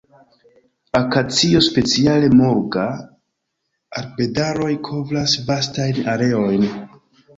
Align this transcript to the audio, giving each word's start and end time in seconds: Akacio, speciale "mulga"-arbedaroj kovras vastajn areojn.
Akacio, 0.99 1.59
speciale 1.65 2.31
"mulga"-arbedaroj 2.39 4.73
kovras 4.89 5.37
vastajn 5.51 6.01
areojn. 6.15 6.67